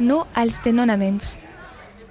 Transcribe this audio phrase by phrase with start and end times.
[0.00, 1.36] No als tenonaments.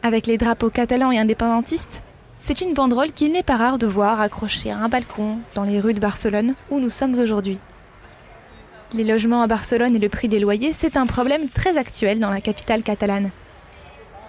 [0.04, 2.04] Avec les drapeaux catalans et indépendantistes,
[2.40, 5.80] c'est une banderole qu'il n'est pas rare de voir accrochée à un balcon dans les
[5.80, 7.60] rues de Barcelone où nous sommes aujourd'hui.
[8.94, 12.32] Les logements à Barcelone et le prix des loyers, c'est un problème très actuel dans
[12.32, 13.30] la capitale catalane.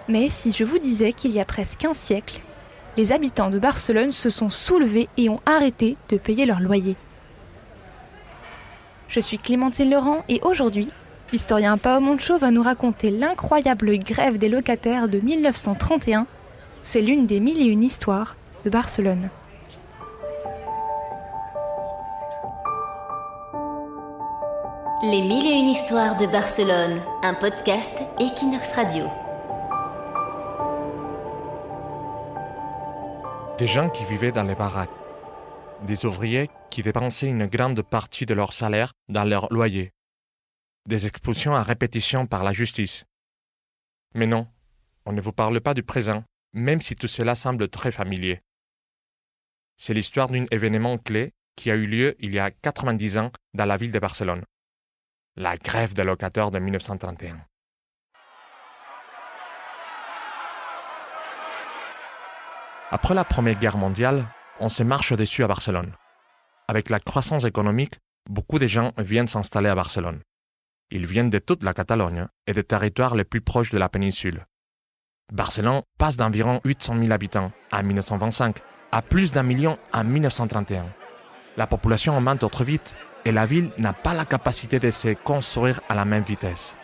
[0.08, 2.40] Mais si je vous disais qu'il y a presque un siècle,
[2.96, 6.96] les habitants de Barcelone se sont soulevés et ont arrêté de payer leur loyer.
[9.08, 10.88] Je suis Clémentine Laurent et aujourd'hui,
[11.32, 16.26] l'historien Pao Moncho va nous raconter l'incroyable grève des locataires de 1931.
[16.82, 19.30] C'est l'une des mille et une histoires de Barcelone.
[25.02, 29.04] Les mille et une histoires de Barcelone, un podcast Equinox Radio.
[33.58, 34.90] Des gens qui vivaient dans les baraques.
[35.86, 39.92] Des ouvriers qui dépensaient une grande partie de leur salaire dans leur loyer.
[40.86, 43.04] Des expulsions à répétition par la justice.
[44.14, 44.48] Mais non,
[45.06, 48.40] on ne vous parle pas du présent, même si tout cela semble très familier.
[49.76, 53.66] C'est l'histoire d'un événement clé qui a eu lieu il y a 90 ans dans
[53.66, 54.44] la ville de Barcelone
[55.36, 57.38] la grève des locataires de 1931.
[62.90, 64.26] Après la Première Guerre mondiale,
[64.58, 65.94] on se marche dessus à Barcelone.
[66.68, 67.94] Avec la croissance économique,
[68.28, 70.20] beaucoup de gens viennent s'installer à Barcelone.
[70.90, 74.46] Ils viennent de toute la Catalogne et des territoires les plus proches de la péninsule.
[75.32, 78.56] Barcelone passe d'environ 800 000 habitants en 1925
[78.90, 80.86] à plus d'un million en 1931.
[81.56, 85.80] La population augmente trop vite et la ville n'a pas la capacité de se construire
[85.88, 86.76] à la même vitesse.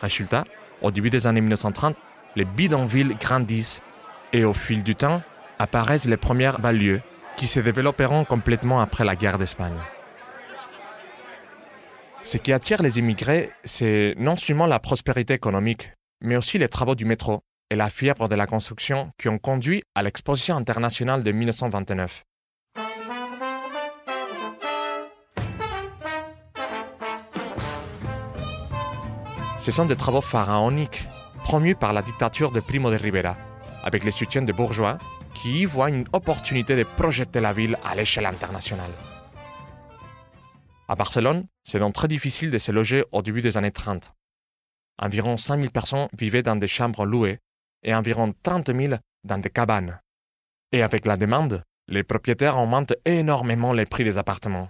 [0.00, 0.44] Résultat,
[0.82, 1.94] au début des années 1930,
[2.34, 3.82] les bidonvilles grandissent
[4.32, 5.22] et au fil du temps
[5.58, 7.02] apparaissent les premières banlieues
[7.36, 9.78] qui se développeront complètement après la guerre d'Espagne.
[12.22, 16.94] Ce qui attire les immigrés, c'est non seulement la prospérité économique, mais aussi les travaux
[16.94, 17.40] du métro
[17.70, 22.24] et la fièvre de la construction qui ont conduit à l'exposition internationale de 1929.
[29.58, 31.04] Ce sont des travaux pharaoniques,
[31.44, 33.36] promus par la dictature de Primo de Rivera,
[33.82, 34.98] avec le soutien des bourgeois
[35.34, 38.90] qui y voient une opportunité de projeter la ville à l'échelle internationale.
[40.90, 44.12] À Barcelone, c'est donc très difficile de se loger au début des années 30.
[44.98, 47.38] Environ 5000 personnes vivaient dans des chambres louées
[47.84, 50.00] et environ 30 000 dans des cabanes.
[50.72, 54.68] Et avec la demande, les propriétaires augmentent énormément les prix des appartements.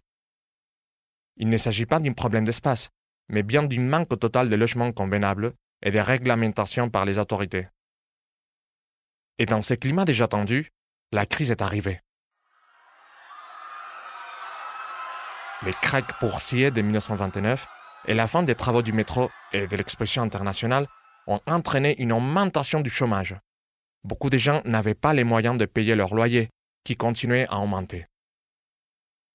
[1.39, 2.91] Il ne s'agit pas d'un problème d'espace,
[3.31, 7.67] mais bien d'un manque total de logements convenables et de réglementations par les autorités.
[9.39, 10.69] Et dans ce climat déjà tendu,
[11.13, 12.03] la crise est arrivée.
[15.63, 17.67] Les craques boursiers de 1929
[18.07, 20.87] et la fin des travaux du métro et de l'exposition internationale
[21.27, 23.37] ont entraîné une augmentation du chômage.
[24.03, 26.49] Beaucoup de gens n'avaient pas les moyens de payer leur loyer,
[26.85, 28.07] qui continuait à augmenter.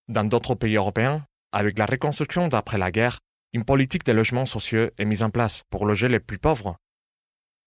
[0.07, 3.19] Dans d'autres pays européens, avec la reconstruction d'après la guerre,
[3.53, 6.75] une politique de logements sociaux est mise en place pour loger les plus pauvres.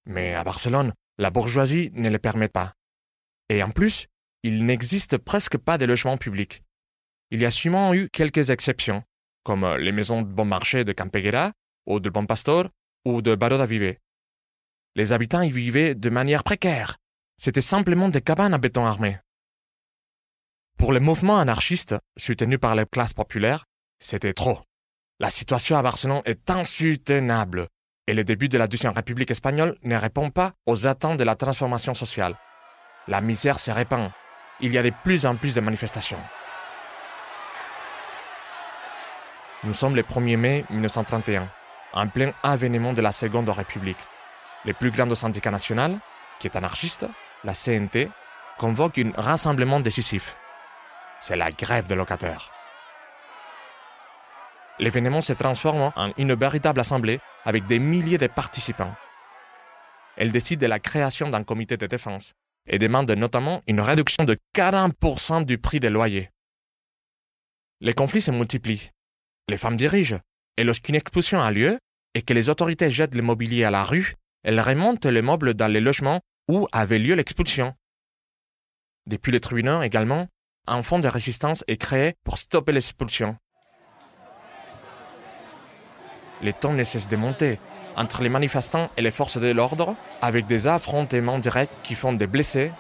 [0.05, 2.73] Mais à Barcelone, la bourgeoisie ne le permet pas.
[3.49, 4.09] Et en plus,
[4.43, 6.63] il n'existe presque pas de logements publics.
[7.31, 9.03] Il y a sûrement eu quelques exceptions,
[9.45, 11.53] comme les maisons de bon marché de Campeguera,
[11.87, 12.69] ou de Bon Pastor,
[13.05, 13.99] ou de Baró d'Avivé.
[14.95, 16.97] Les habitants y vivaient de manière précaire.
[17.37, 19.19] C'était simplement des cabanes à béton armé.
[20.79, 23.67] Pour les mouvements anarchistes, soutenus par les classes populaires,
[23.99, 24.61] c'était trop.
[25.21, 27.69] La situation à Barcelone est insoutenable
[28.07, 31.37] et le début de la Deuxième République espagnole ne répond pas aux attentes de la
[31.37, 32.37] transformation sociale.
[33.07, 34.11] La misère se répand.
[34.61, 36.19] Il y a de plus en plus de manifestations.
[39.65, 41.49] Nous sommes le 1er mai 1931,
[41.93, 43.99] en plein avènement de la Seconde République.
[44.65, 45.99] Le plus grand syndicat national,
[46.39, 47.07] qui est anarchiste,
[47.45, 48.09] la CNT,
[48.59, 50.37] convoque un rassemblement décisif.
[51.21, 52.53] C'est la grève des locataires
[54.79, 58.95] l'événement se transforme en une véritable assemblée avec des milliers de participants.
[60.17, 62.35] Elle décide de la création d'un comité de défense
[62.67, 66.31] et demande notamment une réduction de 40% du prix des loyers.
[67.81, 68.91] Les conflits se multiplient.
[69.49, 70.21] Les femmes dirigent,
[70.57, 71.79] et lorsqu'une expulsion a lieu
[72.15, 75.69] et que les autorités jettent le mobilier à la rue, elles remontent les meubles dans
[75.69, 77.75] les logements où avait lieu l'expulsion.
[79.07, 80.27] Depuis les tribunaux également,
[80.67, 83.37] un fonds de résistance est créé pour stopper l'expulsion
[86.43, 87.59] les temps ne cessent de monter
[87.97, 92.27] entre les manifestants et les forces de l'ordre, avec des affrontements directs qui font des
[92.27, 92.71] blessés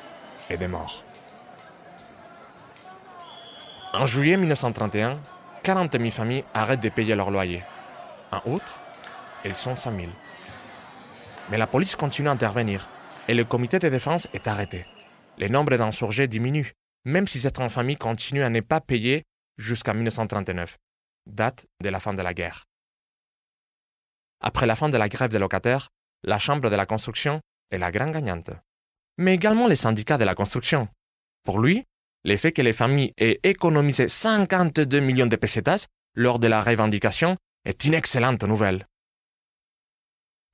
[0.49, 1.03] et des morts.
[3.94, 5.19] En juillet 1931,
[5.69, 7.61] 40 000 familles arrêtent de payer leur loyer.
[8.32, 8.62] En août,
[9.44, 10.06] ils sont 100 000.
[11.50, 12.88] Mais la police continue à intervenir
[13.29, 14.87] et le comité de défense est arrêté.
[15.37, 16.73] Le nombre d'insurgés diminue,
[17.05, 19.25] même si cette famille continue à ne pas payer
[19.59, 20.79] jusqu'à 1939,
[21.26, 22.65] date de la fin de la guerre.
[24.41, 25.91] Après la fin de la grève des locataires,
[26.23, 28.53] la Chambre de la construction est la grande gagnante.
[29.19, 30.88] Mais également les syndicats de la construction.
[31.44, 31.85] Pour lui,
[32.25, 37.37] le fait que les familles aient économisé 52 millions de pesetas lors de la revendication
[37.65, 38.87] est une excellente nouvelle.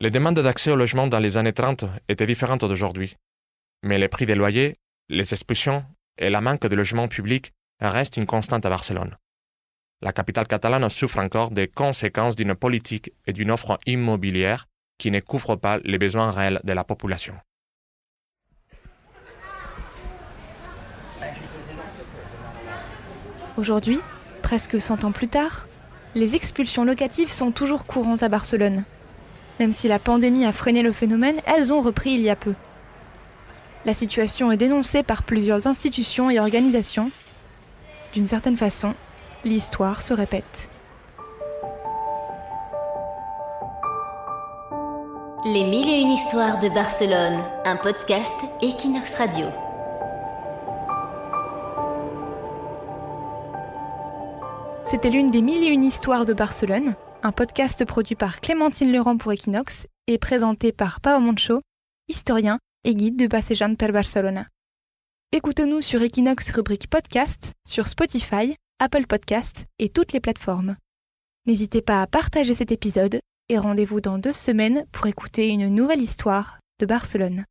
[0.01, 3.17] Les demandes d'accès au logement dans les années 30 étaient différentes d'aujourd'hui.
[3.83, 4.77] Mais les prix des loyers,
[5.09, 5.85] les expulsions
[6.19, 9.17] et la manque de logements publics restent une constante à Barcelone
[10.05, 14.67] la capitale catalane souffre encore des conséquences d'une politique et d'une offre immobilière
[14.99, 17.35] qui ne couvrent pas les besoins réels de la population.
[23.57, 24.01] Aujourd'hui,
[24.43, 25.67] presque 100 ans plus tard,
[26.15, 28.85] les expulsions locatives sont toujours courantes à Barcelone.
[29.61, 32.55] Même si la pandémie a freiné le phénomène, elles ont repris il y a peu.
[33.85, 37.11] La situation est dénoncée par plusieurs institutions et organisations.
[38.13, 38.95] D'une certaine façon,
[39.45, 40.69] l'histoire se répète.
[45.47, 49.47] Les mille et une histoires de Barcelone, un podcast Equinox Radio.
[54.95, 56.95] C'était l'une des mille et une histoires de Barcelone,
[57.25, 61.63] un podcast produit par Clémentine Legrand pour Equinox et présenté par Pao Moncho,
[62.07, 64.47] historien et guide de Passejant per Barcelona.
[65.33, 70.77] Écoutez-nous sur Equinox rubrique podcast, sur Spotify, Apple Podcast et toutes les plateformes.
[71.45, 73.19] N'hésitez pas à partager cet épisode
[73.49, 77.47] et rendez-vous dans deux semaines pour écouter une nouvelle histoire de Barcelone.